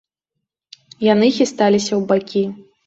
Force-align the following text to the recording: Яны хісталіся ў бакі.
Яны 1.13 1.27
хісталіся 1.37 1.91
ў 1.95 2.01
бакі. 2.15 2.43